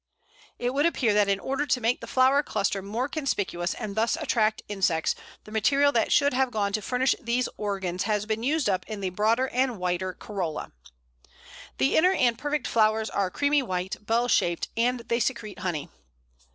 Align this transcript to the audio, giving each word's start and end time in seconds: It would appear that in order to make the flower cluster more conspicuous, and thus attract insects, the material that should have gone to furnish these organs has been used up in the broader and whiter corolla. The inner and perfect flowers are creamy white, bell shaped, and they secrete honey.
It 0.57 0.73
would 0.73 0.87
appear 0.87 1.13
that 1.13 1.27
in 1.29 1.39
order 1.39 1.67
to 1.67 1.79
make 1.79 2.01
the 2.01 2.07
flower 2.07 2.41
cluster 2.41 2.81
more 2.81 3.07
conspicuous, 3.07 3.75
and 3.75 3.93
thus 3.95 4.17
attract 4.19 4.63
insects, 4.67 5.13
the 5.43 5.51
material 5.51 5.91
that 5.91 6.11
should 6.11 6.33
have 6.33 6.49
gone 6.49 6.73
to 6.73 6.81
furnish 6.81 7.13
these 7.21 7.47
organs 7.55 8.01
has 8.09 8.25
been 8.25 8.41
used 8.41 8.67
up 8.67 8.83
in 8.87 9.01
the 9.01 9.11
broader 9.11 9.47
and 9.49 9.77
whiter 9.77 10.13
corolla. 10.13 10.71
The 11.77 11.95
inner 11.97 12.13
and 12.13 12.35
perfect 12.35 12.65
flowers 12.65 13.11
are 13.11 13.29
creamy 13.29 13.61
white, 13.61 14.03
bell 14.03 14.27
shaped, 14.27 14.69
and 14.75 15.01
they 15.01 15.19
secrete 15.19 15.59
honey. 15.59 15.87